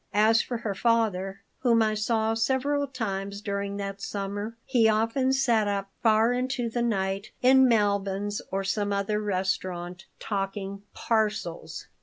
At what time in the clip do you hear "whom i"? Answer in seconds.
1.59-1.93